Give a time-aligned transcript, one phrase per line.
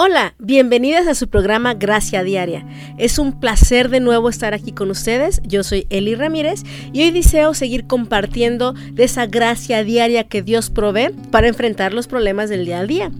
[0.00, 2.64] Hola, bienvenidas a su programa Gracia Diaria.
[2.98, 5.42] Es un placer de nuevo estar aquí con ustedes.
[5.42, 6.62] Yo soy Eli Ramírez
[6.92, 12.06] y hoy deseo seguir compartiendo de esa gracia diaria que Dios provee para enfrentar los
[12.06, 13.10] problemas del día a día.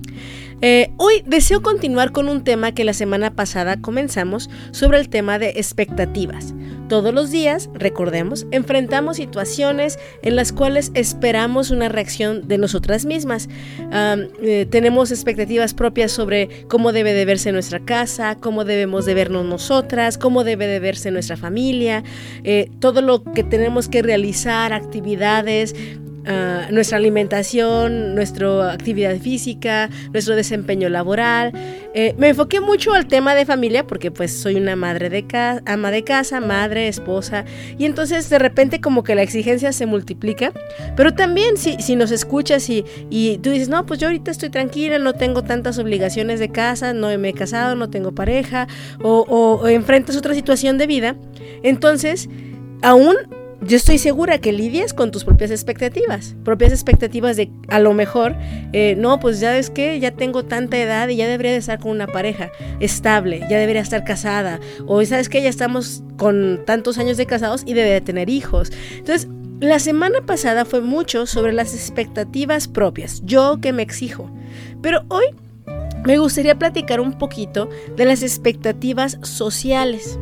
[0.61, 5.39] Eh, hoy deseo continuar con un tema que la semana pasada comenzamos sobre el tema
[5.39, 6.53] de expectativas.
[6.89, 13.49] Todos los días, recordemos, enfrentamos situaciones en las cuales esperamos una reacción de nosotras mismas.
[14.43, 19.45] Eh, tenemos expectativas propias sobre cómo debe de verse nuestra casa, cómo debemos de vernos
[19.45, 22.03] nosotras, cómo debe de verse nuestra familia,
[22.43, 25.75] eh, todo lo que tenemos que realizar, actividades,
[26.31, 31.53] Ah, nuestra alimentación, nuestra actividad física, nuestro desempeño laboral.
[31.95, 35.63] Eh, me enfoqué mucho al tema de familia porque pues soy una madre de casa,
[35.65, 37.47] ama de casa, madre, esposa
[37.79, 40.53] y entonces de repente como que la exigencia se multiplica.
[40.97, 44.51] Pero también si, si nos escuchas y, y tú dices, no, pues yo ahorita estoy
[44.51, 48.69] tranquila, no tengo tantas obligaciones de casa, no me he casado, no tengo pareja
[49.03, 51.17] o, o enfrentas otra situación de vida,
[51.63, 52.29] entonces
[52.83, 53.17] aún
[53.61, 58.37] yo estoy segura que lidias con tus propias expectativas, propias expectativas de a lo mejor,
[58.73, 61.81] eh, no, pues ya es que ya tengo tanta edad y ya debería de estar
[61.81, 66.99] con una pareja estable, ya debería estar casada, o sabes que ya estamos con tantos
[66.99, 68.71] años de casados y debe de tener hijos.
[68.97, 69.29] Entonces,
[69.61, 74.31] la semana pasada fue mucho sobre las expectativas propias, yo que me exijo,
[74.83, 75.25] pero hoy
[76.05, 80.17] me gustaría platicar un poquito de las expectativas sociales.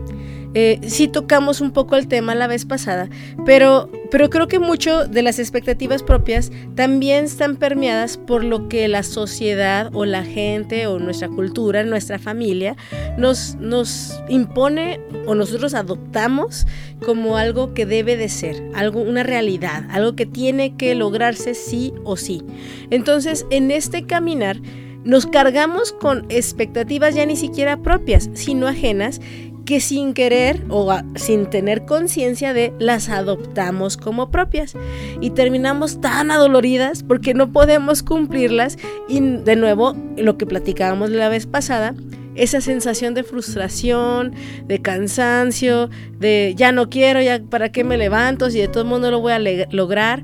[0.58, 3.10] Eh, sí tocamos un poco el tema la vez pasada,
[3.44, 8.88] pero, pero creo que mucho de las expectativas propias también están permeadas por lo que
[8.88, 12.74] la sociedad o la gente o nuestra cultura, nuestra familia
[13.18, 16.66] nos, nos impone o nosotros adoptamos
[17.04, 21.92] como algo que debe de ser, algo, una realidad, algo que tiene que lograrse sí
[22.02, 22.42] o sí.
[22.88, 24.56] Entonces, en este caminar,
[25.06, 29.20] nos cargamos con expectativas ya ni siquiera propias, sino ajenas,
[29.66, 34.74] que sin querer o sin tener conciencia de las adoptamos como propias.
[35.20, 38.78] Y terminamos tan adoloridas porque no podemos cumplirlas.
[39.08, 41.94] Y de nuevo lo que platicábamos la vez pasada
[42.36, 44.34] esa sensación de frustración,
[44.66, 45.88] de cansancio,
[46.18, 49.32] de ya no quiero, ya para qué me levanto si de todo mundo lo voy
[49.32, 49.38] a
[49.70, 50.22] lograr.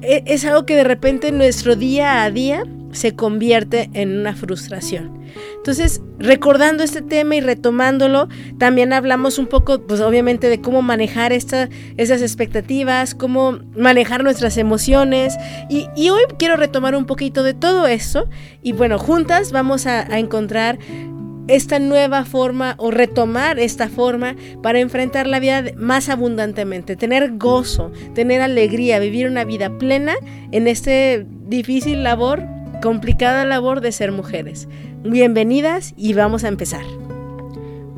[0.00, 2.64] E, es algo que de repente en nuestro día a día
[2.94, 5.20] se convierte en una frustración.
[5.56, 8.28] Entonces, recordando este tema y retomándolo,
[8.58, 15.36] también hablamos un poco, pues obviamente, de cómo manejar esas expectativas, cómo manejar nuestras emociones.
[15.68, 18.28] Y, hoy quiero retomar un poquito de todo eso.
[18.62, 20.78] Y bueno, juntas vamos a, a encontrar
[21.48, 27.92] esta nueva forma o retomar esta forma para enfrentar la vida más abundantemente, tener gozo,
[28.14, 30.14] tener alegría, vivir una vida plena
[30.52, 32.42] en este difícil labor,
[32.84, 34.68] complicada labor de ser mujeres.
[35.04, 36.82] Bienvenidas y vamos a empezar.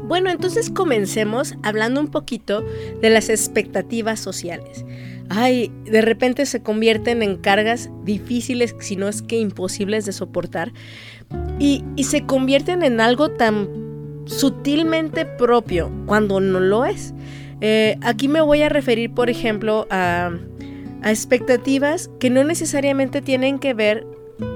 [0.05, 2.65] Bueno, entonces comencemos hablando un poquito
[3.03, 4.85] de las expectativas sociales.
[5.29, 10.73] Ay, de repente se convierten en cargas difíciles, si no es que imposibles de soportar,
[11.59, 13.69] y, se convierten en algo tan
[14.27, 17.13] sutilmente propio cuando no lo es.
[17.61, 20.31] Eh, aquí me voy a referir, por ejemplo, a,
[21.03, 24.07] a expectativas que no necesariamente tienen que ver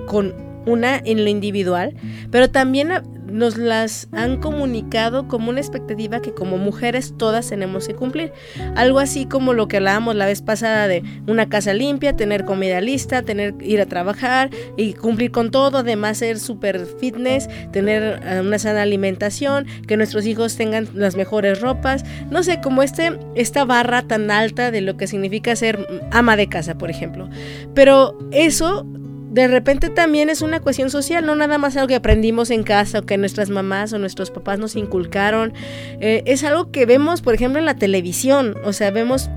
[0.07, 0.35] con
[0.67, 1.95] una en lo individual,
[2.31, 2.91] pero también
[3.31, 8.33] nos las han comunicado como una expectativa que como mujeres todas tenemos que cumplir.
[8.75, 12.81] Algo así como lo que hablábamos la vez pasada de una casa limpia, tener comida
[12.81, 18.41] lista, tener ir a trabajar y cumplir con todo, además ser super fitness, tener eh,
[18.41, 23.65] una sana alimentación, que nuestros hijos tengan las mejores ropas, no sé, como este esta
[23.65, 27.29] barra tan alta de lo que significa ser ama de casa, por ejemplo.
[27.75, 28.87] Pero eso
[29.31, 32.99] de repente también es una cuestión social, no nada más algo que aprendimos en casa
[32.99, 35.53] o que nuestras mamás o nuestros papás nos inculcaron.
[36.00, 38.56] Eh, es algo que vemos, por ejemplo, en la televisión.
[38.65, 39.31] O sea, vemos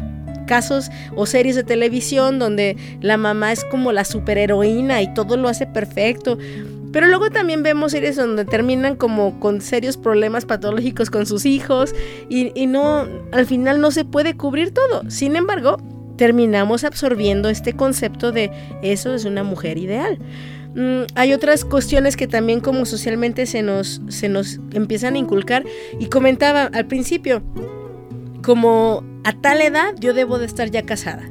[0.47, 5.47] casos o series de televisión donde la mamá es como la superheroína y todo lo
[5.47, 6.39] hace perfecto.
[6.91, 11.93] Pero luego también vemos series donde terminan como con serios problemas patológicos con sus hijos
[12.29, 15.07] y, y no, al final no se puede cubrir todo.
[15.09, 15.77] Sin embargo,
[16.17, 18.51] terminamos absorbiendo este concepto de
[18.81, 20.19] eso es una mujer ideal.
[20.75, 25.63] Mm, hay otras cuestiones que también como socialmente se nos, se nos empiezan a inculcar
[25.99, 27.43] y comentaba al principio,
[28.43, 31.29] como a tal edad yo debo de estar ya casada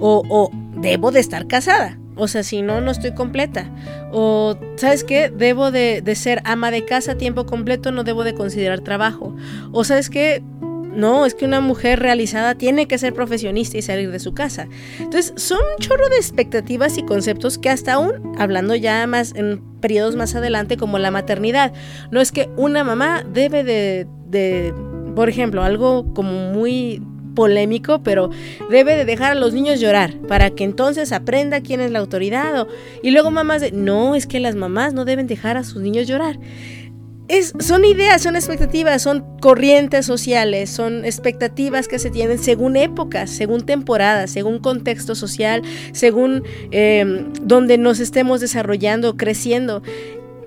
[0.00, 0.50] o, o
[0.80, 1.98] debo de estar casada.
[2.18, 3.70] O sea, si no, no estoy completa.
[4.12, 5.30] O, ¿sabes qué?
[5.30, 9.34] Debo de, de ser ama de casa a tiempo completo, no debo de considerar trabajo.
[9.70, 10.42] O, ¿sabes qué?
[10.98, 14.66] No, es que una mujer realizada tiene que ser profesionista y salir de su casa.
[14.98, 19.62] Entonces, son un chorro de expectativas y conceptos que hasta aún, hablando ya más en
[19.80, 21.72] periodos más adelante como la maternidad,
[22.10, 24.74] no es que una mamá debe de, de
[25.14, 27.00] por ejemplo, algo como muy
[27.36, 28.30] polémico, pero
[28.68, 32.66] debe de dejar a los niños llorar para que entonces aprenda quién es la autoridad.
[33.04, 36.08] y luego mamás de, no, es que las mamás no deben dejar a sus niños
[36.08, 36.40] llorar
[37.60, 43.66] son ideas, son expectativas, son corrientes sociales, son expectativas que se tienen según épocas, según
[43.66, 49.82] temporadas, según contexto social, según em, donde nos estemos desarrollando, creciendo.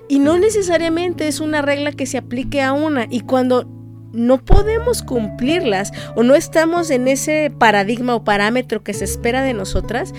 [0.08, 3.06] Y no necesariamente es una regla que se aplique a una.
[3.08, 3.66] Y cuando
[4.12, 9.54] no podemos cumplirlas o no estamos en ese paradigma o parámetro que se espera de
[9.54, 10.12] nosotras,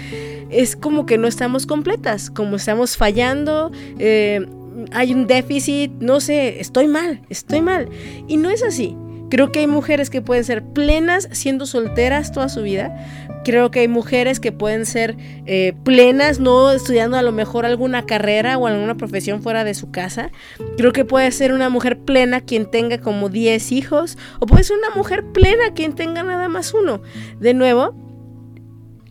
[0.50, 3.72] es como que no estamos completas, como estamos fallando.
[4.00, 4.48] Eh,
[4.92, 7.90] hay un déficit, no sé, estoy mal, estoy mal.
[8.28, 8.96] Y no es así.
[9.34, 12.96] Creo que hay mujeres que pueden ser plenas siendo solteras toda su vida.
[13.44, 15.18] Creo que hay mujeres que pueden ser
[15.48, 19.90] eh, plenas no estudiando a lo mejor alguna carrera o alguna profesión fuera de su
[19.90, 20.30] casa.
[20.78, 24.20] Creo que puede ser una mujer plena quien tenga como 10 hijos.
[24.40, 27.02] O puede ser una mujer plena quien tenga nada más uno.
[27.40, 27.96] De nuevo,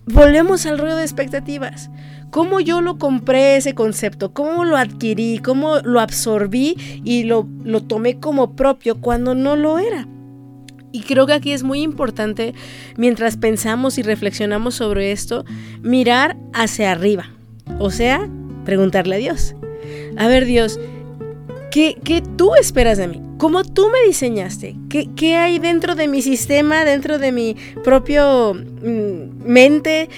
[0.06, 1.90] volvemos al ruido de expectativas
[2.32, 7.82] cómo yo lo compré ese concepto, cómo lo adquirí, cómo lo absorbí y lo, lo
[7.82, 10.08] tomé como propio cuando no lo era.
[10.92, 12.54] Y creo que aquí es muy importante,
[12.96, 15.44] mientras pensamos y reflexionamos sobre esto,
[15.82, 17.30] mirar hacia arriba.
[17.78, 18.28] O sea,
[18.64, 19.54] preguntarle a Dios.
[20.16, 20.80] A ver, Dios,
[21.72, 23.20] ¿qué, qué tú esperas de mí?
[23.38, 24.76] ¿Cómo tú me diseñaste?
[24.88, 30.08] ¿Qué, ¿Qué, hay dentro de mi sistema, dentro de mi propio mm, mente?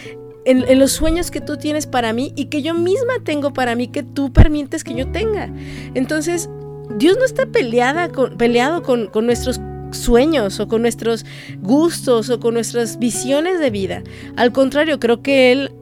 [0.45, 3.89] en, los sueños que tú tienes para mí y que yo misma tengo para mí,
[3.89, 5.51] que tú permites que yo tenga.
[5.95, 6.51] Entonces,
[6.97, 9.61] Dios no está peleada peleado con, con nuestros
[9.91, 11.25] sueños o con nuestros
[11.63, 14.03] gustos o con nuestras visiones de vida.
[14.37, 15.73] Al contrario, creo que Él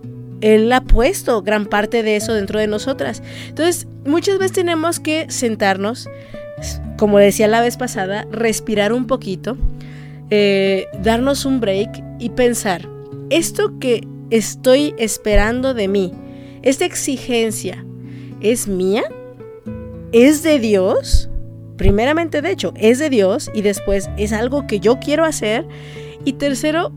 [0.42, 3.22] él ha puesto gran parte de eso dentro de nosotras.
[3.48, 6.08] Entonces, muchas veces tenemos que sentarnos,
[6.98, 9.56] como decía la vez pasada, respirar un poquito,
[10.28, 12.88] eh, darnos un break y pensar,
[13.30, 16.12] esto que estoy esperando de mí?
[16.62, 17.84] ¿Esta exigencia
[18.40, 19.04] es mía?
[20.12, 21.28] ¿Es de Dios?
[21.76, 25.66] Primeramente, de hecho, es de Dios y después es algo que yo quiero hacer.
[26.24, 26.92] Y tercero,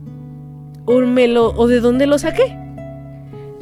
[0.88, 2.65] lo, o de dónde lo saqué.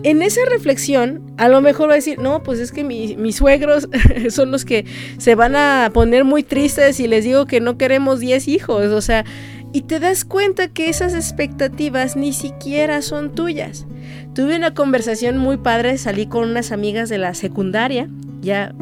[0.03, 3.87] En esa reflexión, a lo mejor va a decir, no, pues es que mis suegros
[4.29, 4.85] son los que
[5.17, 8.87] se van a poner muy tristes y les digo que no queremos 10 hijos.
[8.87, 9.23] O sea,
[9.71, 13.87] y te das cuenta que esas expectativas ni siquiera son tuyas.
[14.35, 18.09] Tuve una conversación muy padre, salí con unas amigas de la secundaria,
[18.41, 18.75] ya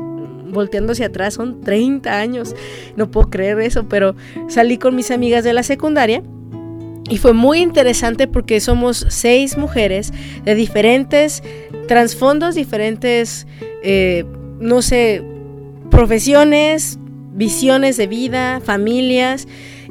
[0.51, 2.56] volteando hacia atrás, son 30 años,
[2.95, 4.15] no puedo creer eso, pero
[4.50, 6.24] salí con mis amigas de la secundaria
[7.12, 10.13] y fue muy interesante porque somos seis mujeres
[10.46, 11.44] de diferentes
[11.88, 13.48] trasfondos, diferentes,
[13.84, 14.24] eh,
[14.60, 15.22] no sé,
[15.90, 16.98] profesiones,
[17.34, 19.46] visiones de vida, familias.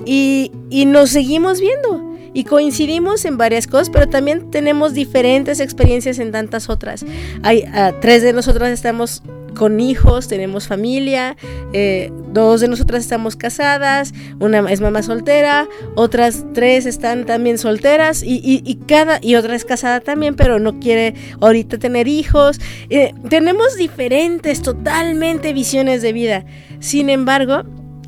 [0.06, 0.50] Y,
[0.86, 6.70] nos seguimos viendo y coincidimos en varias cosas, pero también tenemos diferentes experiencias en tantas
[6.70, 7.04] otras.
[7.42, 9.22] Hay ah, tres de nosotras estamos
[9.54, 11.36] con hijos, tenemos familia,
[11.72, 18.22] eh, dos de nosotras estamos casadas, una es mamá soltera, otras tres están también solteras
[18.24, 22.60] y, cada y otra es casada también, pero no quiere ahorita tener hijos.
[22.88, 26.44] Eh, tenemos diferentes, totalmente visiones de vida.
[26.80, 27.62] Sin embargo,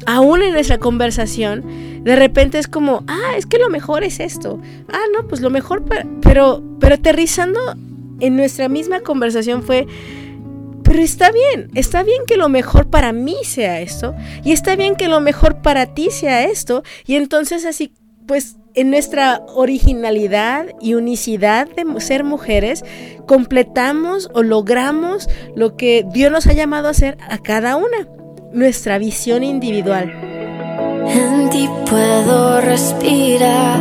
[0.06, 1.64] aún en nuestra conversación,
[2.04, 4.61] de repente es como, ah, es que lo mejor es esto.
[4.88, 5.84] Ah, no, pues lo mejor,
[6.20, 7.61] pero, pero aterrizando
[8.20, 9.87] en nuestra misma conversación fue,
[10.92, 14.94] pero está bien, está bien que lo mejor para mí sea esto, y está bien
[14.94, 17.94] que lo mejor para ti sea esto, y entonces así,
[18.26, 22.84] pues en nuestra originalidad y unicidad de ser mujeres,
[23.26, 28.06] completamos o logramos lo que Dios nos ha llamado a hacer a cada una
[28.52, 30.12] nuestra visión individual.
[31.08, 33.80] En ti puedo respirar.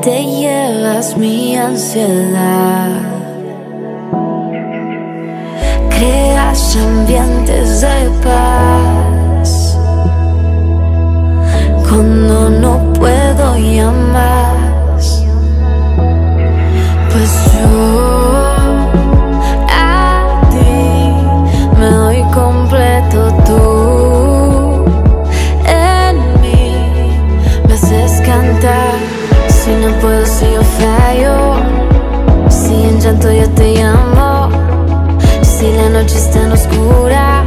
[0.00, 3.09] Te llevas mi ansiedad.
[6.00, 9.76] Creas ambientes de paz.
[11.86, 14.56] Cuando no puedo llamar.
[17.10, 17.99] Pues yo
[35.62, 37.44] están oscura,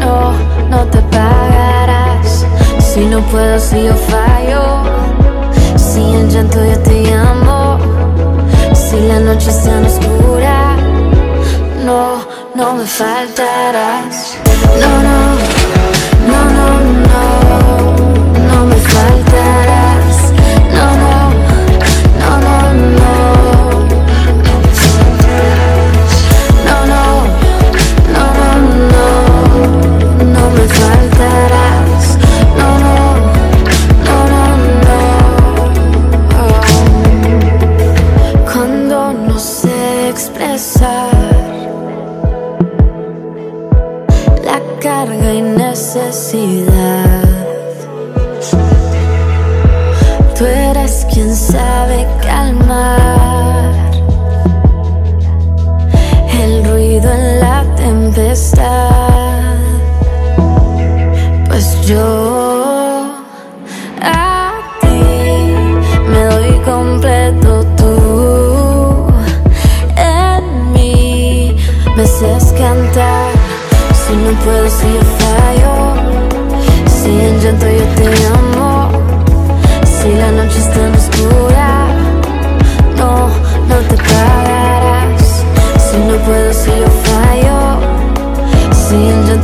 [0.00, 0.32] no,
[0.70, 2.46] no te pagarás.
[2.80, 4.82] Si no puedo, si yo fallo,
[5.76, 7.78] si en llanto yo te llamo,
[8.74, 10.76] si la noche está oscura,
[11.84, 14.33] no, no me faltarás.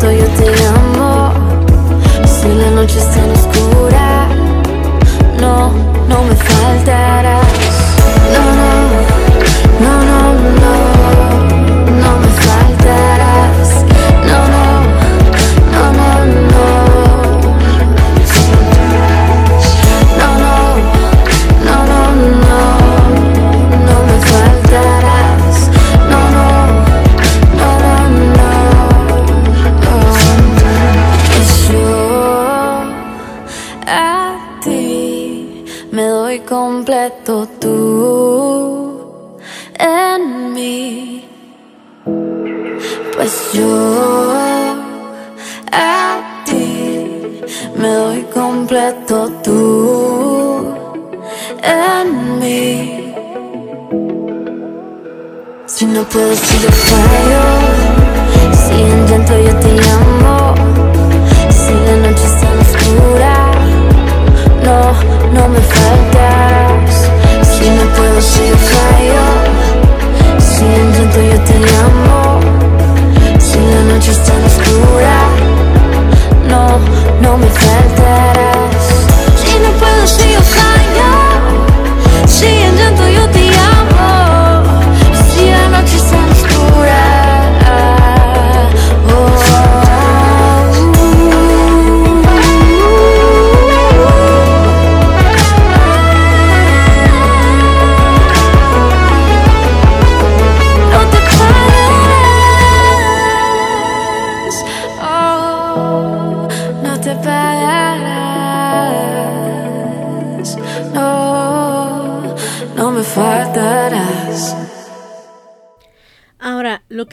[0.09, 1.33] Yo te amo,
[2.25, 4.28] si la noche está oscura,
[5.38, 5.71] no,
[6.09, 7.39] no me faltarás.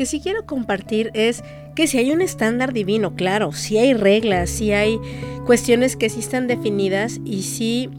[0.08, 1.44] Sí quiero compartir es
[1.76, 5.00] que si hay un estándar divino, claro, si hay reglas, si hay
[5.46, 7.90] cuestiones que sí están definidas y sí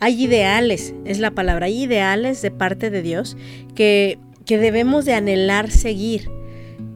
[0.00, 3.36] hay ideales, es la palabra, hay ideales de parte de Dios
[3.74, 6.28] que, que debemos de anhelar seguir.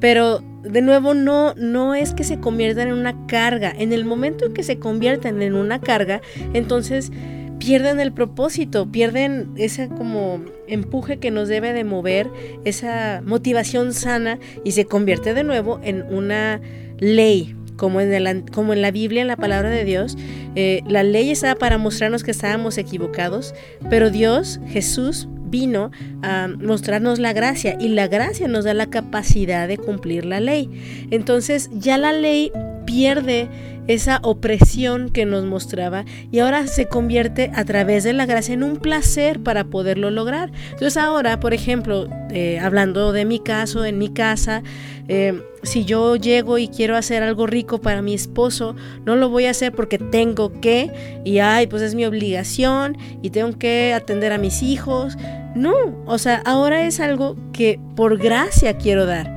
[0.00, 3.72] Pero de nuevo no, no es que se conviertan en una carga.
[3.76, 6.20] En el momento en que se conviertan en una carga,
[6.52, 7.12] entonces
[7.58, 12.28] pierden el propósito, pierden ese como empuje que nos debe de mover,
[12.64, 16.60] esa motivación sana y se convierte de nuevo en una
[16.98, 17.54] ley.
[17.76, 20.16] Como en, el, como en la Biblia, en la palabra de Dios,
[20.54, 23.54] eh, la ley estaba para mostrarnos que estábamos equivocados,
[23.90, 25.90] pero Dios, Jesús, vino
[26.22, 30.70] a mostrarnos la gracia y la gracia nos da la capacidad de cumplir la ley.
[31.10, 32.50] Entonces ya la ley
[32.86, 33.48] pierde
[33.86, 38.62] esa opresión que nos mostraba y ahora se convierte a través de la gracia en
[38.62, 40.50] un placer para poderlo lograr.
[40.72, 44.62] Entonces ahora, por ejemplo, eh, hablando de mi caso, en mi casa,
[45.08, 48.74] eh, si yo llego y quiero hacer algo rico para mi esposo,
[49.04, 53.30] no lo voy a hacer porque tengo que y ay, pues es mi obligación y
[53.30, 55.16] tengo que atender a mis hijos.
[55.54, 55.74] No,
[56.06, 59.34] o sea, ahora es algo que por gracia quiero dar.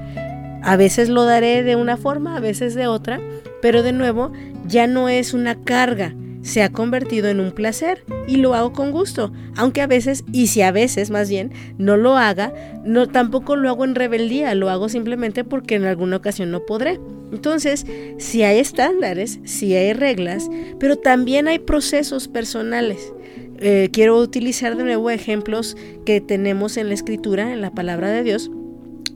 [0.62, 3.22] A veces lo daré de una forma, a veces de otra,
[3.62, 4.32] pero de nuevo
[4.68, 8.92] ya no es una carga, se ha convertido en un placer y lo hago con
[8.92, 12.54] gusto, aunque a veces, y si a veces más bien, no lo haga,
[12.86, 17.00] no tampoco lo hago en rebeldía, lo hago simplemente porque en alguna ocasión no podré.
[17.32, 17.86] Entonces,
[18.18, 20.50] si hay estándares, si hay reglas,
[20.80, 23.14] pero también hay procesos personales.
[23.60, 25.76] Eh, quiero utilizar de nuevo ejemplos
[26.06, 28.50] que tenemos en la escritura, en la palabra de Dios,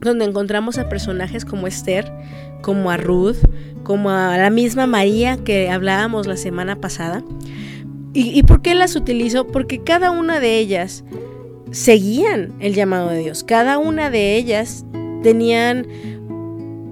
[0.00, 2.12] donde encontramos a personajes como Esther,
[2.64, 3.36] como a Ruth,
[3.82, 7.22] como a la misma María que hablábamos la semana pasada.
[8.14, 9.48] ¿Y, por qué las utilizo?
[9.48, 11.04] Porque cada una de ellas
[11.72, 13.42] seguían el llamado de Dios.
[13.42, 14.86] Cada una de ellas
[15.24, 15.86] tenían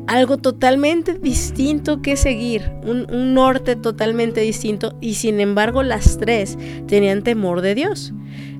[0.09, 7.23] algo totalmente distinto que seguir, un, norte totalmente distinto y sin embargo las tres tenían
[7.23, 8.12] temor de Dios.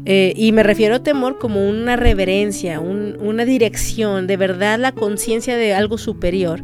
[0.05, 5.57] Eh, y me refiero a temor como una reverencia, una dirección, de verdad la conciencia
[5.57, 6.63] de algo superior.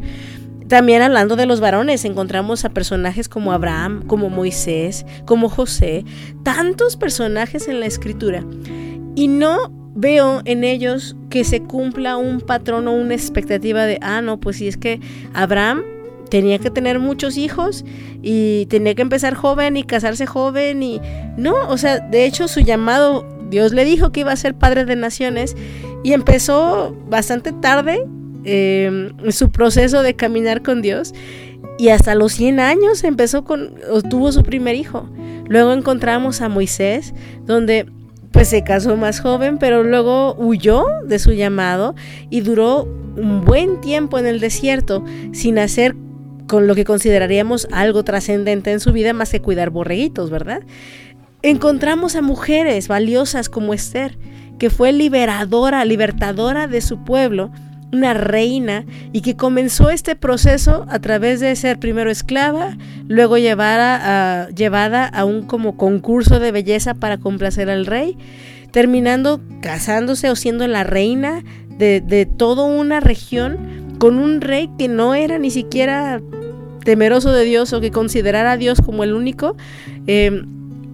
[0.69, 6.05] También hablando de los varones, encontramos a personajes como Abraham, como Moisés, como José,
[6.43, 8.45] tantos personajes en la escritura.
[9.15, 14.21] Y no veo en ellos que se cumpla un patrón o una expectativa de, ah,
[14.21, 15.01] no, pues si es que
[15.33, 15.83] Abraham
[16.31, 17.85] tenía que tener muchos hijos
[18.23, 21.01] y tenía que empezar joven y casarse joven y
[21.39, 24.85] no, o sea, de hecho su llamado, Dios le dijo que iba a ser padre
[24.85, 25.57] de naciones
[26.05, 28.05] y empezó bastante tarde
[28.45, 31.13] Em, su proceso de caminar con Dios
[31.79, 33.75] y hasta los 100 años empezó con,
[34.09, 35.09] tuvo su primer hijo.
[35.49, 37.15] Luego encontramos a Moisés,
[37.45, 37.87] donde
[38.31, 41.95] pues se casó más joven, pero luego huyó de su llamado
[42.31, 42.85] y duró
[43.17, 45.97] un buen tiempo en el desierto sin hacer
[46.47, 50.63] con lo que consideraríamos algo trascendente en su vida más que cuidar borreguitos, ¿verdad?
[51.43, 54.19] Encontramos a mujeres valiosas como Esther,
[54.59, 57.53] que fue liberadora, libertadora de su pueblo,
[57.93, 62.77] una reina y que comenzó este proceso a través de ser primero esclava,
[63.07, 68.17] luego llevada a, llevada a un como concurso de belleza para complacer al rey,
[68.71, 71.43] terminando casándose o siendo la reina
[71.79, 76.21] de, de toda una región con un rey que no era ni siquiera
[76.85, 79.57] temeroso de Dios o que considerara a Dios como el único.
[80.07, 80.43] Eh,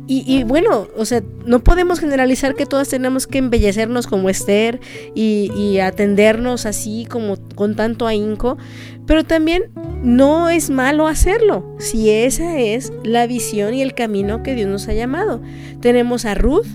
[0.06, 4.78] y, bueno, o sea, no podemos generalizar que todas tenemos que embellecernos como Esther
[5.14, 8.58] y, atendernos así como con tanto ahínco,
[9.06, 9.70] pero también
[10.02, 14.88] no es malo hacerlo si esa es la visión y el camino que Dios nos
[14.88, 15.40] ha llamado.
[15.80, 16.66] Tenemos a Ruth,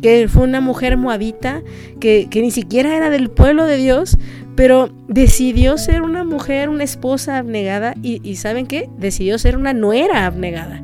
[0.00, 1.62] que fue una mujer moabita,
[2.00, 4.16] que, que ni siquiera era del pueblo de Dios,
[4.56, 8.88] pero decidió ser una mujer, una esposa abnegada y, y ¿saben qué?
[8.98, 10.82] Decidió ser una nuera abnegada.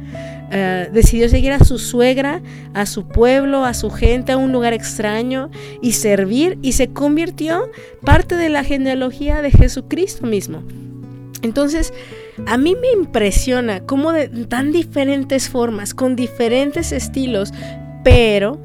[0.50, 2.42] Eh, decidió seguir a su suegra,
[2.74, 7.70] a su pueblo, a su gente, a un lugar extraño y servir y se convirtió
[8.04, 10.62] parte de la genealogía de Jesucristo mismo.
[11.42, 11.92] Entonces,
[12.46, 17.52] a mí me impresiona cómo de tan diferentes formas, con diferentes estilos,
[18.02, 18.58] pero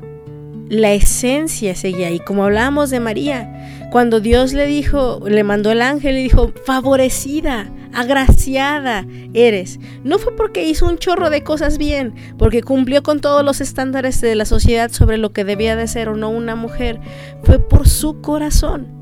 [0.70, 5.82] la esencia seguía ahí, como hablábamos de María, cuando Dios le dijo, le mandó el
[5.82, 9.80] ángel y dijo, favorecida, agraciada eres.
[10.04, 14.22] No fue porque hizo un chorro de cosas bien, porque cumplió con todos los estándares
[14.22, 17.00] de la sociedad sobre lo que debía de ser o no una mujer,
[17.44, 18.99] fue por su corazón.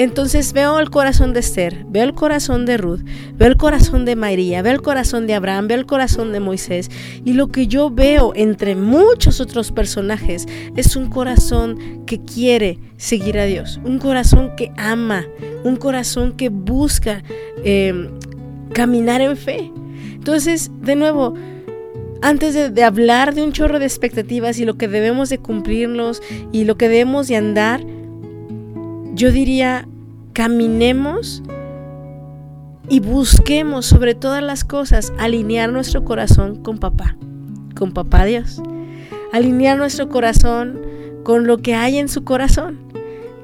[0.00, 3.02] Entonces veo el corazón de Esther, veo el corazón de Ruth,
[3.34, 6.90] veo el corazón de María, veo el corazón de Abraham, veo el corazón de Moisés.
[7.22, 13.38] Y lo que yo veo entre muchos otros personajes es un corazón que quiere seguir
[13.38, 15.26] a Dios, un corazón que ama,
[15.64, 17.22] un corazón que busca
[17.62, 18.08] em,
[18.72, 19.70] caminar en fe.
[20.14, 21.34] Entonces, de nuevo,
[22.22, 26.22] antes de, de, hablar de un chorro de expectativas y lo que debemos de cumplirnos
[26.52, 27.82] y lo que debemos de andar,
[29.14, 29.86] yo diría,
[30.32, 31.42] caminemos
[32.88, 37.16] y busquemos sobre todas las cosas alinear nuestro corazón con papá,
[37.76, 38.62] con papá Dios.
[39.32, 40.80] Alinear nuestro corazón
[41.22, 42.78] con lo que hay en su corazón.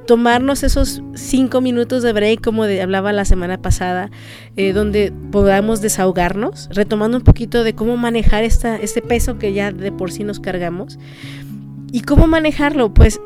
[0.07, 4.11] Tomarnos esos cinco minutos de break, como hablaba la semana pasada,
[4.57, 9.73] eh, donde podamos desahogarnos, retomando un poquito de cómo manejar esta, este peso que ya
[9.73, 10.99] de por sí nos cargamos.
[11.93, 12.95] ¿Y cómo manejarlo?
[12.95, 13.21] Pues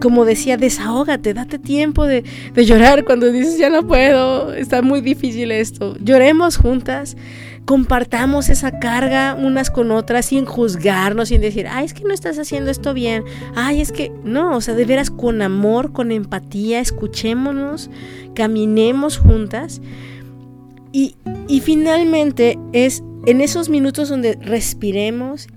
[0.00, 5.50] como decía, desahógate, date tiempo de, llorar cuando dices, ya no puedo, está muy difícil
[5.50, 5.96] esto.
[6.00, 7.16] Lloremos juntas,
[7.64, 12.38] compartamos esa carga unas con otras sin juzgarnos, sin decir, ay, es que no estás
[12.38, 16.80] haciendo esto bien, ay, es que no, o sea, de veras con amor, con empatía,
[16.80, 17.90] escuchémonos,
[18.34, 19.80] caminemos juntas.
[20.92, 21.14] Y,
[21.46, 25.48] y finalmente es en esos minutos donde respiremos,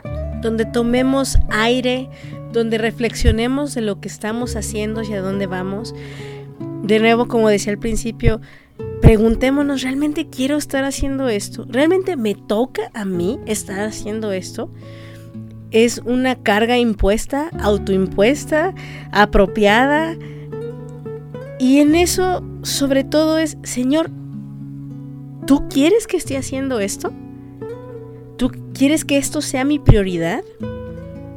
[0.41, 2.09] donde tomemos aire,
[2.53, 5.93] donde reflexionemos de lo que estamos haciendo y a dónde vamos.
[6.83, 8.39] De nuevo, como decía al principio,
[9.01, 11.65] preguntémonos, ¿realmente quiero estar haciendo esto?
[11.67, 14.71] ¿Realmente me toca a mí estar haciendo esto?
[15.71, 18.73] ¿Es una carga impuesta, autoimpuesta,
[19.11, 20.15] apropiada?
[21.59, 24.11] Y en eso, sobre todo, es, Señor,
[25.47, 27.11] ¿tú quieres que esté haciendo esto?
[28.37, 30.43] ¿Tú quieres que esto sea mi prioridad?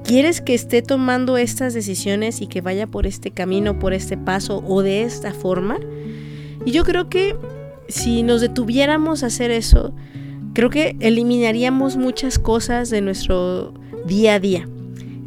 [0.06, 4.62] ¿Quieres que esté tomando estas decisiones y que vaya por este camino, por este paso
[4.64, 5.80] o de esta forma?
[6.64, 7.34] Y yo creo que
[7.88, 9.92] si nos detuviéramos a hacer eso,
[10.52, 13.74] creo que eliminaríamos muchas cosas de nuestro
[14.06, 14.68] día a día.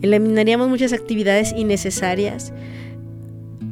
[0.02, 2.54] Eliminaríamos muchas actividades innecesarias.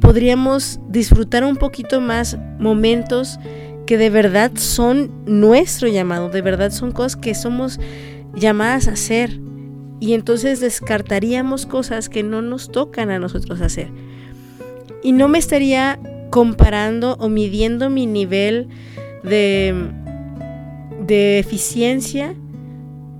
[0.02, 3.40] Podríamos disfrutar un poquito más momentos
[3.86, 7.80] que de verdad son nuestro llamado, de verdad son cosas que somos
[8.34, 9.47] llamadas a hacer.
[10.00, 13.90] Y entonces descartaríamos cosas que no nos tocan a nosotros hacer.
[15.02, 15.98] Y no me estaría
[16.30, 18.68] comparando o midiendo mi nivel
[19.22, 19.74] de,
[21.06, 22.34] de eficiencia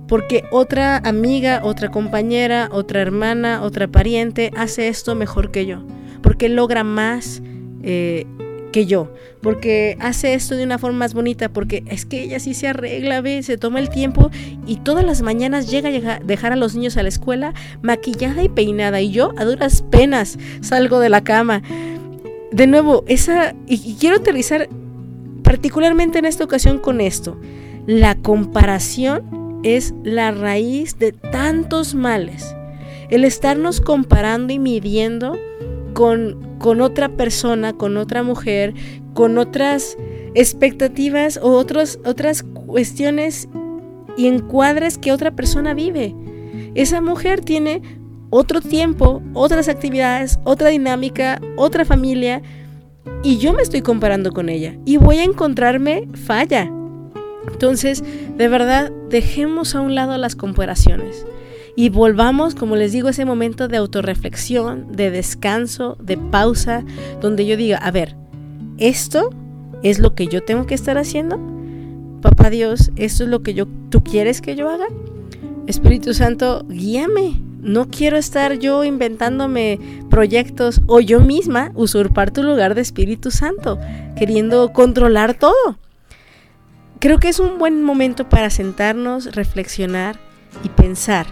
[0.09, 5.83] porque otra amiga, otra compañera, otra hermana, otra pariente hace esto mejor que yo,
[6.23, 7.43] porque logra más
[7.83, 8.25] eh,
[8.71, 12.53] que yo, porque hace esto de una forma más bonita, porque es que ella sí
[12.53, 14.29] se arregla, ve, se toma el tiempo
[14.65, 18.49] y todas las mañanas llega a dejar a los niños a la escuela maquillada y
[18.49, 21.61] peinada y yo a duras penas salgo de la cama
[22.51, 24.69] de nuevo, esa, y, quiero aterrizar
[25.43, 27.37] particularmente en esta ocasión con esto.
[27.85, 32.55] La comparación es la raíz de tantos males.
[33.09, 35.37] El estarnos comparando y midiendo
[35.93, 38.73] con, con otra persona, con otra mujer,
[39.13, 39.97] con otras
[40.35, 43.47] expectativas o otros, otras cuestiones
[44.17, 46.15] y encuadres que otra persona vive.
[46.75, 47.81] Esa mujer tiene
[48.29, 52.41] otro tiempo, otras actividades, otra dinámica, otra familia,
[53.23, 56.71] y yo me estoy comparando con ella y voy a encontrarme falla.
[57.51, 58.03] Entonces,
[58.37, 61.25] de verdad, dejemos a un lado las comparaciones
[61.79, 66.83] y volvamos, como les digo, a ese momento de autorreflexión, de descanso, de pausa,
[67.21, 68.17] donde yo diga, a ver,
[68.77, 69.29] esto
[69.81, 71.39] es lo que yo tengo que estar haciendo.
[72.21, 74.87] Papá Dios, esto es lo que yo tú quieres que yo haga.
[75.67, 82.75] Espíritu Santo, guíame, no quiero estar yo inventándome proyectos o yo misma usurpar tu lugar
[82.75, 83.79] de Espíritu Santo,
[84.17, 85.77] queriendo controlar todo.
[86.99, 90.19] Creo que es un buen momento para sentarnos, reflexionar
[90.61, 91.25] y pensar,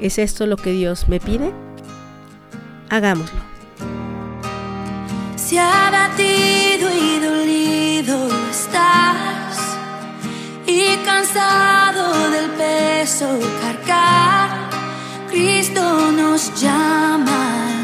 [0.00, 1.52] ¿es esto lo que Dios me pide?
[2.88, 3.40] Hagámoslo.
[5.36, 9.58] Si abatido y dolido estás
[10.66, 14.70] y cansado del peso cargar
[15.30, 17.79] Cristo nos llama.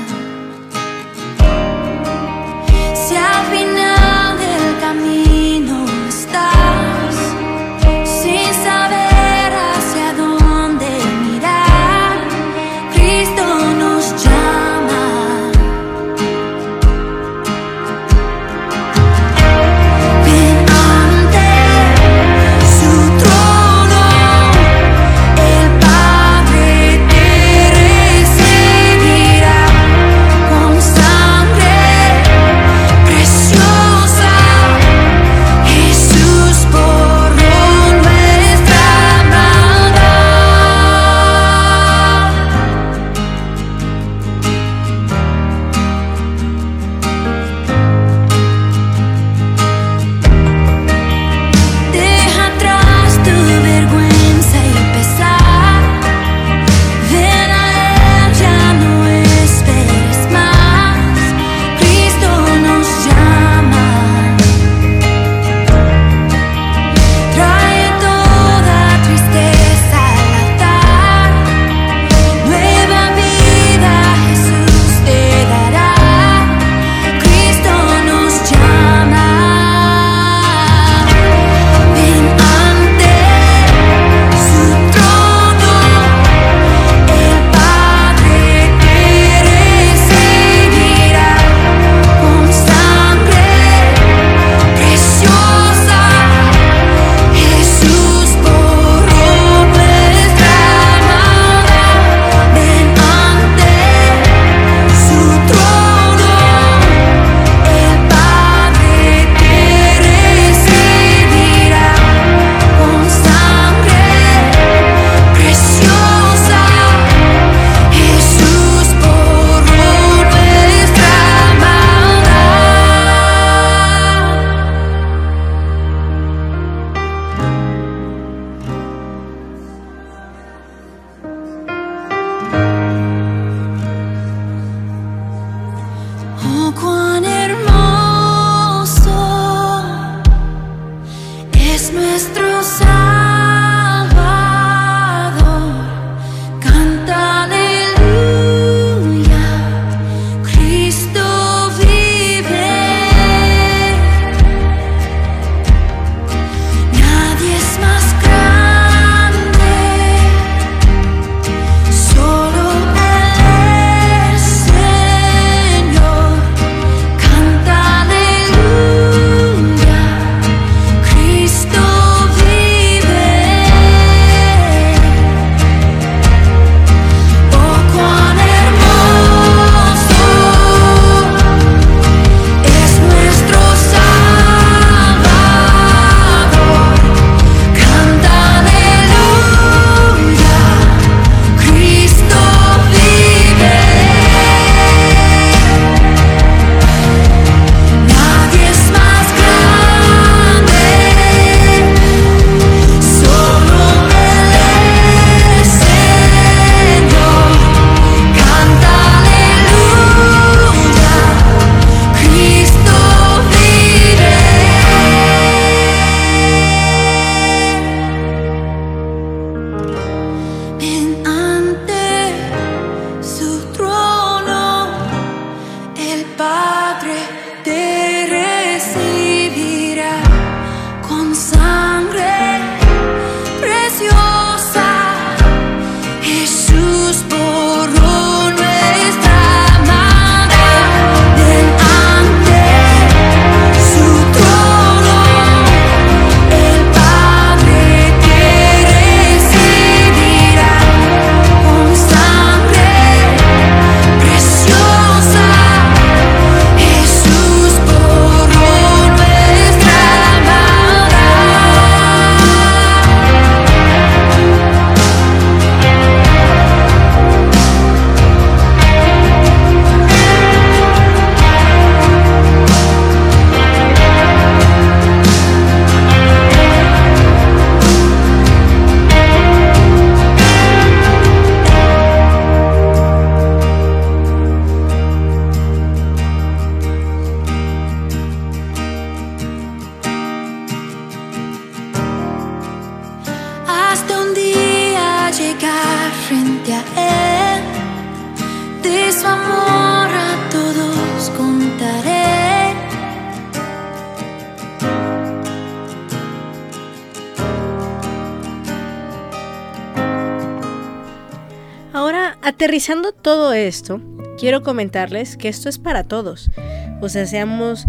[312.87, 314.01] Aterrizando todo esto,
[314.38, 316.53] quiero comentarles que esto es para todos.
[317.01, 317.85] O sea, seamos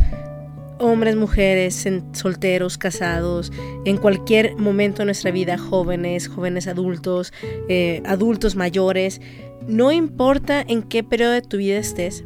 [0.79, 3.51] hombres, mujeres, solteros, casados,
[3.85, 7.31] en cualquier momento de nuestra vida, jóvenes, jóvenes adultos,
[7.69, 9.21] eh, adultos mayores,
[9.67, 12.23] no importa en qué periodo de tu vida estés,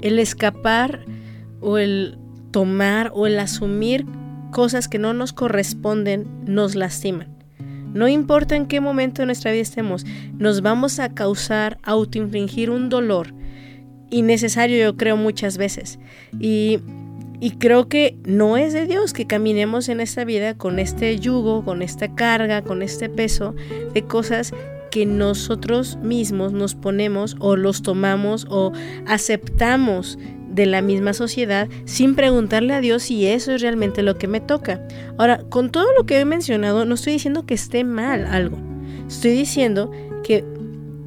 [0.00, 1.04] el escapar
[1.60, 2.20] o el
[2.52, 4.06] tomar o el asumir
[4.52, 7.35] cosas que no nos corresponden nos lastiman.
[7.96, 10.04] No importa en qué momento de nuestra vida estemos,
[10.38, 13.34] nos vamos a causar, autoinfligir un dolor
[14.10, 15.98] innecesario, yo creo, muchas veces.
[16.38, 16.78] Y,
[17.40, 21.64] y creo que no es de Dios que caminemos en esta vida con este yugo,
[21.64, 23.54] con esta carga, con este peso
[23.94, 24.52] de cosas
[24.90, 28.72] que nosotros mismos nos ponemos o los tomamos o
[29.06, 30.18] aceptamos
[30.56, 34.40] de la misma sociedad sin preguntarle a Dios si eso es realmente lo que me
[34.40, 34.80] toca.
[35.18, 38.56] Ahora, con todo lo que he mencionado, no estoy diciendo que esté mal algo.
[39.06, 39.92] Estoy diciendo
[40.24, 40.44] que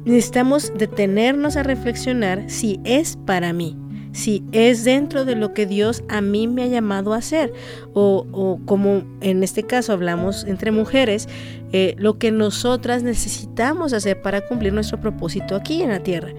[0.04, 3.76] necesitamos detenernos a reflexionar si es para mí,
[4.12, 7.52] si es dentro de lo que Dios a mí me ha llamado a hacer,
[7.92, 11.28] o, como en este caso hablamos entre mujeres,
[11.72, 16.32] eh, lo que nosotras necesitamos hacer para cumplir nuestro propósito aquí en la tierra,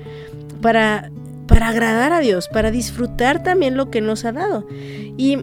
[0.62, 1.12] para
[1.52, 4.66] para agradar a Dios, para disfrutar también lo que nos ha dado.
[5.18, 5.38] Y,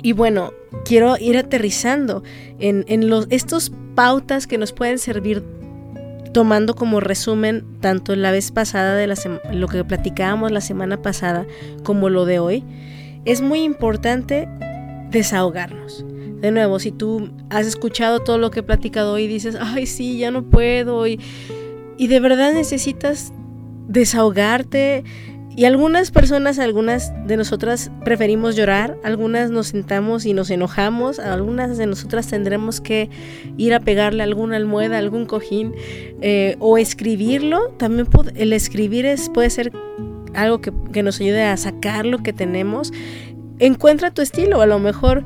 [0.00, 0.52] y bueno,
[0.84, 2.22] quiero ir aterrizando
[2.60, 5.42] en, en los, estos pautas que nos pueden servir
[6.32, 9.16] tomando como resumen tanto la vez pasada de la
[9.52, 11.46] lo que platicábamos la semana pasada
[11.82, 12.62] como lo de hoy,
[13.24, 14.48] es muy importante
[15.10, 16.04] desahogarnos.
[16.42, 19.86] De nuevo, si tú has escuchado todo lo que he platicado hoy y dices, ay,
[19.86, 21.18] sí, ya no puedo, y,
[21.96, 23.32] y de verdad necesitas
[23.88, 25.04] desahogarte.
[25.56, 31.78] Y algunas personas, algunas de nosotras preferimos llorar, algunas nos sentamos y nos enojamos, algunas
[31.78, 33.08] de nosotras tendremos que
[33.56, 35.72] ir a pegarle alguna almohada, algún cojín
[36.20, 37.68] eh, o escribirlo.
[37.78, 39.70] También el escribir es, puede ser
[40.34, 42.92] algo que, que nos ayude a sacar lo que tenemos.
[43.60, 45.22] Encuentra tu estilo, a lo mejor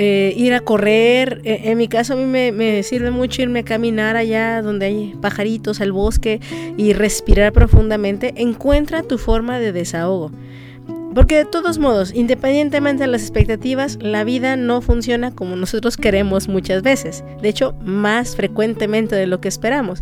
[0.00, 1.40] eh, ir a correr.
[1.44, 4.86] E, en mi caso a mí me, me, sirve mucho irme a caminar allá donde
[4.86, 6.40] hay pajaritos, al bosque
[6.76, 8.32] y respirar profundamente.
[8.36, 10.30] Encuentra tu forma de desahogo.
[11.14, 16.46] Porque de todos modos, independientemente de las expectativas, la vida no funciona como nosotros queremos
[16.46, 17.24] muchas veces.
[17.42, 20.00] De hecho, más frecuentemente de lo que esperamos.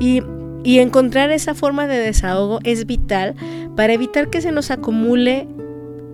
[0.00, 0.22] Y,
[0.62, 3.34] y encontrar esa forma de desahogo es vital
[3.76, 5.48] para evitar que se nos acumule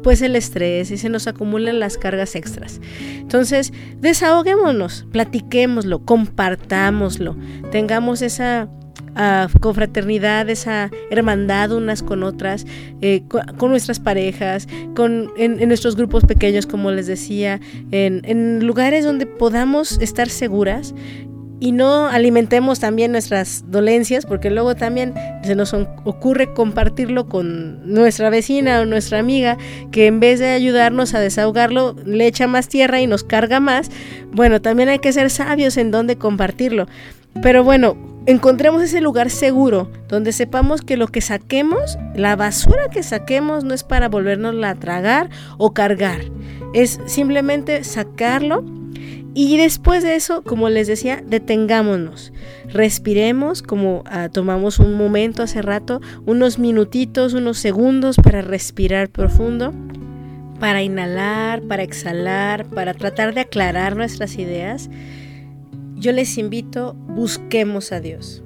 [0.03, 2.81] pues el estrés y se nos acumulan las cargas extras.
[3.17, 7.37] Entonces, desahoguémonos, platiquémoslo, compartámoslo,
[7.71, 8.69] tengamos esa
[9.61, 12.65] confraternidad, esa hermandad unas con otras,
[13.03, 17.61] eh, con, nuestras parejas, con, en, nuestros grupos pequeños, como les decía,
[17.91, 20.95] en lugares donde podamos estar seguras
[21.61, 28.31] y no alimentemos también nuestras dolencias, porque luego también se nos ocurre compartirlo con nuestra
[28.31, 29.59] vecina o nuestra amiga,
[29.93, 33.91] que en vez de ayudarnos a desahogarlo, le echa más tierra y nos carga más.
[34.33, 36.87] Bueno, también hay que ser sabios en dónde compartirlo.
[37.43, 43.03] Pero bueno, encontremos ese lugar seguro donde sepamos que lo que saquemos, la basura que
[43.03, 46.21] saquemos no es para volvernos a tragar o cargar,
[46.73, 48.65] es simplemente sacarlo
[49.35, 52.33] y después de eso, como les decía, detengámonos,
[52.69, 59.73] respiremos como ah, tomamos un momento hace rato, unos minutitos, unos segundos para respirar profundo,
[60.59, 64.91] para inhalar, para exhalar, para tratar de aclarar nuestras ideas
[66.01, 68.43] yo les invito, busquemos a Dios.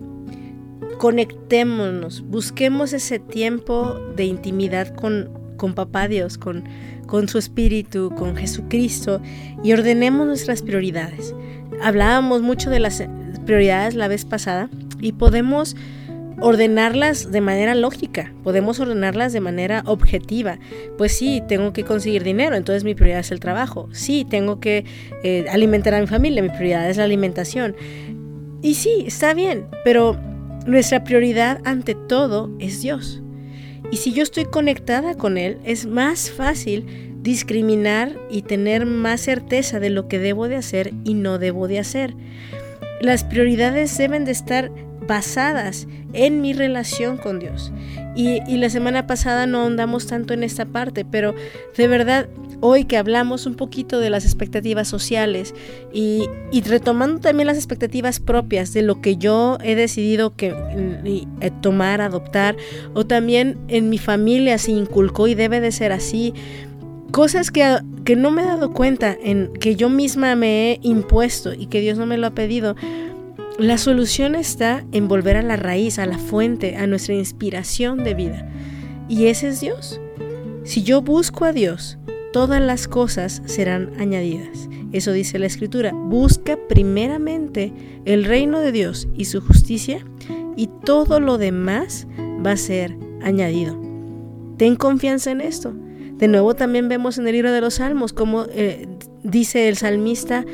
[0.99, 6.65] Conectémonos, busquemos ese tiempo de intimidad con, con Papá Dios, con,
[7.07, 9.21] con su Espíritu, con Jesucristo
[9.63, 11.35] y ordenemos nuestras prioridades.
[11.83, 13.03] Hablábamos mucho de las
[13.45, 15.77] prioridades la vez pasada y podemos
[16.41, 20.59] ordenarlas de manera lógica, podemos ordenarlas de manera objetiva.
[20.99, 23.89] Pues sí, tengo que conseguir dinero, entonces mi prioridad es el trabajo.
[23.93, 24.85] Sí, tengo que
[25.23, 27.77] eh, alimentar a mi familia, mi prioridad es la alimentación.
[28.63, 30.19] Y sí, está bien, pero
[30.67, 33.24] nuestra prioridad ante todo es Dios.
[33.91, 36.87] Y si yo estoy conectada con Él, es más fácil
[37.23, 41.79] discriminar y tener más certeza de lo que debo de hacer y no debo de
[41.79, 42.15] hacer.
[43.01, 44.71] Las prioridades deben de estar
[45.07, 47.73] basadas en mi relación con Dios.
[48.17, 51.35] Y, la semana pasada no andamos tanto en esta parte, pero
[51.77, 52.29] de verdad
[52.61, 55.55] hoy que hablamos un poquito de las expectativas sociales
[55.93, 56.29] y,
[56.65, 60.55] retomando también las expectativas propias de lo que yo he decidido que,
[61.05, 62.57] eh, tomar, adoptar,
[62.95, 66.33] o también en mi familia se inculcó y debe de ser así,
[67.11, 71.53] cosas que, que no me he dado cuenta, en que yo misma me he impuesto
[71.53, 72.77] y que Dios no me lo ha pedido,
[73.59, 78.15] la solución está en volver a la raíz, a la fuente, a nuestra inspiración de
[78.15, 78.49] vida.
[79.09, 80.01] Y ese es Dios.
[80.65, 81.99] Si yo busco a Dios,
[82.33, 84.69] todas las cosas serán añadidas.
[84.93, 85.93] Eso dice la Escritura.
[85.93, 87.73] Busca primeramente
[88.05, 90.05] el reino de Dios y su justicia
[90.57, 92.07] y todo lo demás
[92.45, 93.81] va a ser añadido.
[94.57, 95.75] Ten confianza en esto.
[96.17, 98.89] De nuevo también vemos en el libro de los Salmos como eh,
[99.23, 100.45] dice el salmista,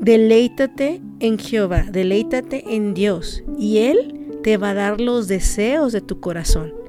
[0.00, 6.00] Deleítate en Jehová, deleítate en Dios y Él te va a dar los deseos de
[6.00, 6.80] tu corazón.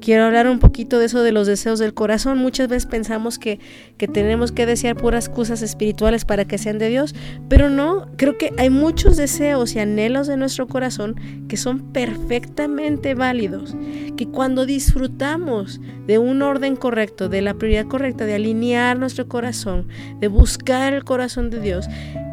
[0.00, 2.38] Quiero hablar un poquito de eso de los deseos del corazón.
[2.38, 3.58] Muchas veces pensamos que,
[3.96, 7.14] que, tenemos que desear puras cosas espirituales para que sean de Dios,
[7.48, 11.16] pero no, creo que hay muchos deseos y anhelos de nuestro corazón
[11.48, 13.76] que son perfectamente válidos,
[14.16, 19.88] que cuando disfrutamos de un orden correcto, de la prioridad correcta, de alinear nuestro corazón,
[20.20, 21.86] de buscar el corazón de Dios,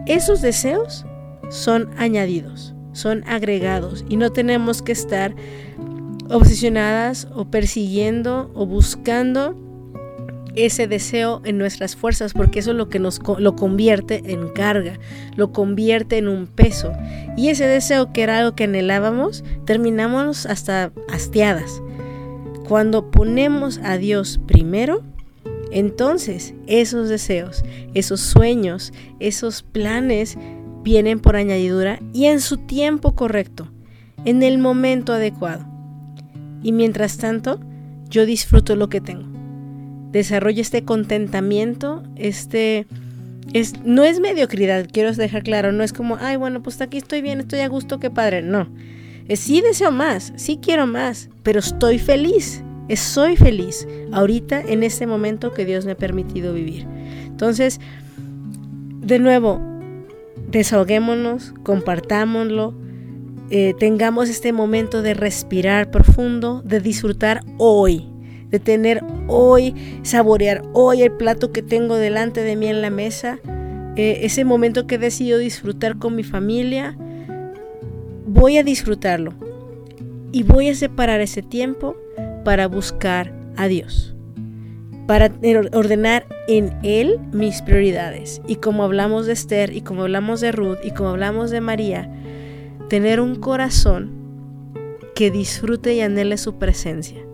[0.06, 1.06] esos deseos
[1.50, 5.36] son añadidos, son agregados y no tenemos que estar
[6.30, 9.56] obsesionadas o persiguiendo o buscando
[10.56, 15.00] ese deseo en nuestras fuerzas porque eso es lo que nos lo convierte en carga,
[15.36, 16.94] lo convierte en un peso.
[17.36, 21.82] Y ese deseo que era algo que anhelábamos, terminamos hasta hastiadas.
[22.68, 25.04] Cuando ponemos a Dios primero,
[25.72, 27.64] entonces esos deseos,
[27.94, 30.38] esos sueños, esos planes
[30.86, 33.68] vienen por añadidura y en su tiempo correcto,
[34.24, 35.66] en el momento adecuado.
[36.62, 37.60] Y mientras tanto,
[38.08, 39.28] yo disfruto lo que tengo.
[40.12, 42.88] Desarrollo este contentamiento, este...
[43.54, 47.22] Es, no es mediocridad, quiero dejar claro, no es como, ay, bueno, pues aquí estoy
[47.22, 48.68] bien, estoy a gusto, qué padre, no.
[49.36, 52.64] sí deseo más, sí quiero más, pero estoy feliz
[52.96, 56.86] soy feliz ahorita en este momento que Dios me ha permitido vivir.
[57.26, 57.80] Entonces,
[59.02, 59.60] de nuevo,
[60.50, 62.74] desahoguémonos, compartámoslo,
[63.52, 68.08] eh, tengamos este momento de respirar profundo, de disfrutar hoy,
[68.50, 73.40] de tener hoy, saborear hoy el plato que tengo delante de mí en la mesa,
[73.96, 76.98] eh, ese momento que decidido disfrutar con mi familia,
[78.26, 79.34] voy a disfrutarlo
[80.32, 81.96] y voy a separar ese tiempo
[82.44, 84.15] para buscar a Dios,
[85.08, 85.32] para
[85.74, 88.42] ordenar en Él mis prioridades.
[88.48, 92.12] Y como hablamos de Esther y como hablamos de Ruth y como hablamos de María,
[92.90, 94.12] tener un corazón
[95.16, 97.26] que disfrute y anhele su presencia.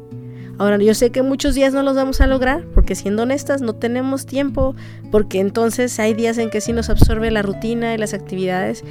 [0.57, 3.73] Ahora, yo sé que muchos días no los vamos a lograr, porque siendo honestas, no
[3.73, 4.75] tenemos tiempo,
[5.09, 8.83] porque entonces hay días en que sí nos absorbe la rutina y las actividades,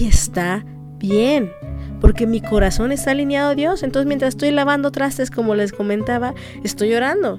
[0.00, 0.64] y está
[0.98, 1.52] bien,
[2.00, 3.84] porque mi corazón está alineado a Dios.
[3.84, 7.38] Entonces, mientras estoy lavando trastes, como les comentaba, estoy orando.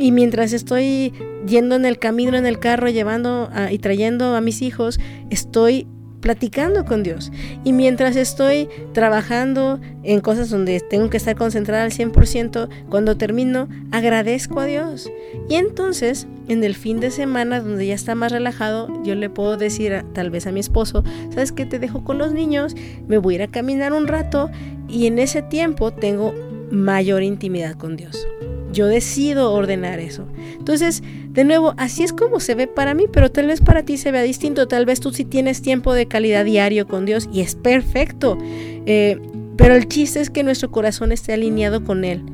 [0.00, 1.12] Y mientras estoy
[1.46, 4.98] yendo en el camino, en el carro, llevando y trayendo a mis hijos,
[5.28, 5.86] estoy
[6.20, 7.30] platicando con Dios.
[7.64, 13.68] Y mientras estoy trabajando en cosas donde tengo que estar concentrada al 100%, cuando termino,
[13.90, 15.10] agradezco a Dios.
[15.50, 19.58] Y entonces, en el fin de semana, donde ya está más relajado, yo le puedo
[19.58, 21.66] decir tal vez a mi esposo, ¿sabes qué?
[21.66, 22.74] Te dejo con los niños,
[23.06, 24.50] me voy a ir a caminar un rato
[24.88, 26.34] y en ese tiempo tengo
[26.70, 28.26] mayor intimidad con Dios.
[28.72, 30.26] Yo decido ordenar eso.
[30.58, 33.96] Entonces, de nuevo, así es como se ve para mí, pero tal vez para ti
[33.96, 34.68] se vea distinto.
[34.68, 38.38] Tal vez tú sí tienes tiempo de calidad diario con Dios y es perfecto.
[38.86, 39.18] Eh,
[39.56, 42.24] pero el chiste es que nuestro corazón esté alineado con Él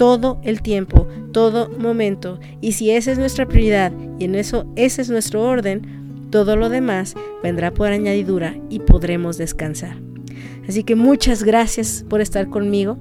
[0.00, 2.40] todo el tiempo, todo momento.
[2.62, 6.70] Y si esa es nuestra prioridad y en eso ese es nuestro orden, todo lo
[6.70, 9.98] demás vendrá por añadidura y podremos descansar.
[10.66, 12.96] Así que muchas gracias por estar conmigo,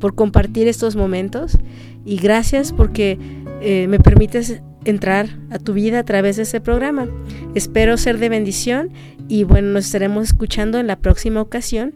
[0.00, 1.58] por compartir estos momentos
[2.04, 3.18] y gracias porque
[3.60, 7.08] eh, me permites entrar a tu vida a través de este programa.
[7.54, 8.90] Espero ser de bendición
[9.28, 11.94] y bueno, nos estaremos escuchando en la próxima ocasión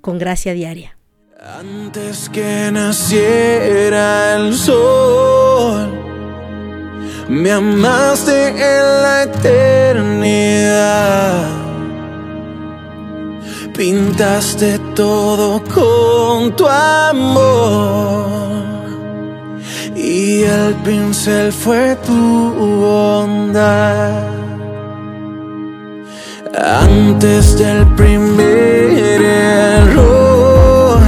[0.00, 0.96] con Gracia Diaria.
[1.40, 5.90] Antes que naciera el sol,
[7.28, 10.56] me amaste en la eternidad.
[13.76, 18.26] Pintaste todo con tu amor
[19.94, 24.22] y el pincel fue tu bondad.
[26.58, 30.98] Antes del primer error,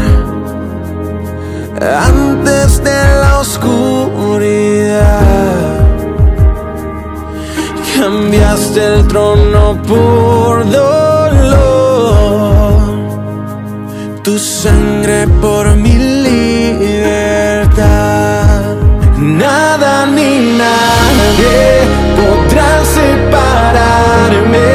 [1.80, 5.08] antes de la oscuridad,
[7.96, 12.47] cambiaste el trono por dolor,
[14.28, 15.94] tu sangre por mi
[16.28, 17.78] libertad.
[19.16, 21.60] Nada ni nadie
[22.18, 24.70] podrá separarme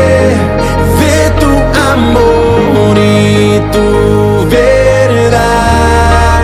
[1.02, 1.52] de tu
[1.94, 3.88] amor y tu
[4.58, 6.42] verdad.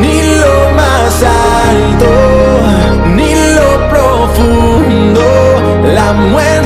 [0.00, 1.12] Ni lo más
[1.66, 2.12] alto,
[3.16, 5.26] ni lo profundo,
[5.96, 6.59] la muerte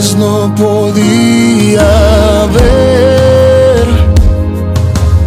[0.00, 1.82] No podía
[2.54, 3.86] ver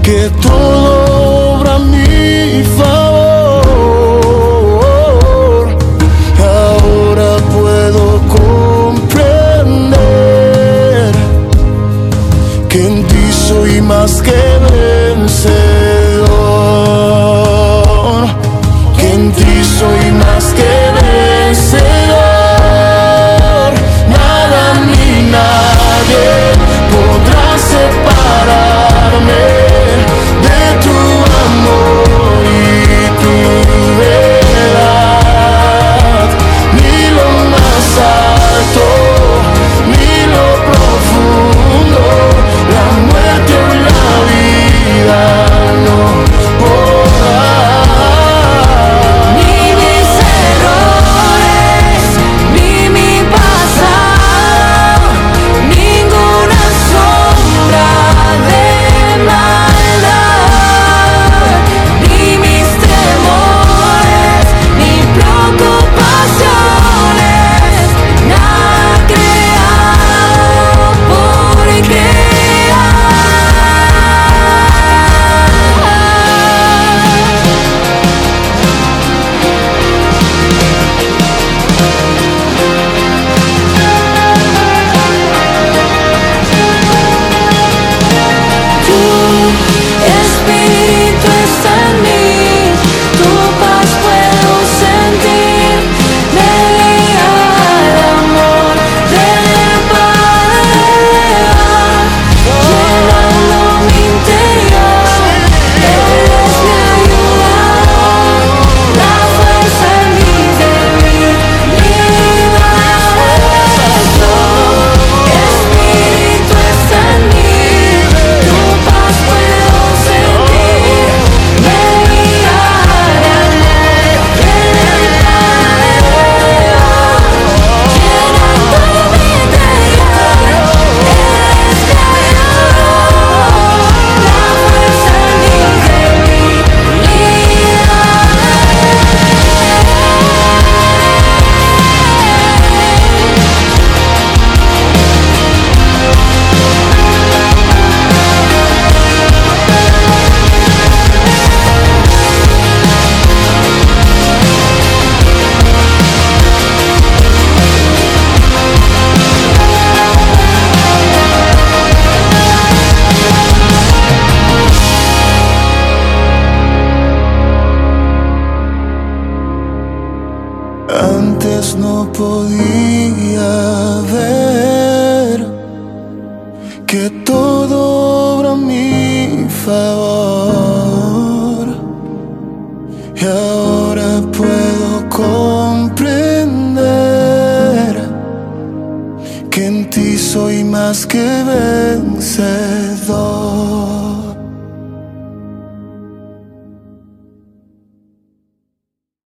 [0.01, 0.92] que todo